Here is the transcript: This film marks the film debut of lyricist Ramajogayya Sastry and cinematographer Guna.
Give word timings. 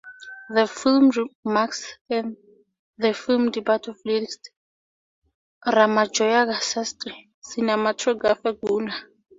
This 0.49 0.71
film 0.71 1.11
marks 1.43 1.85
the 2.09 3.13
film 3.13 3.51
debut 3.51 3.87
of 3.91 3.99
lyricist 4.03 4.45
Ramajogayya 5.63 6.55
Sastry 6.69 7.15
and 7.19 7.27
cinematographer 7.47 8.59
Guna. 8.59 8.95